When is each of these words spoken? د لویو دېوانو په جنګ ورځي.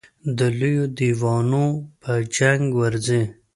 د 0.37 0.39
لویو 0.59 0.85
دېوانو 0.97 1.65
په 2.01 2.13
جنګ 2.35 2.63
ورځي. 2.81 3.21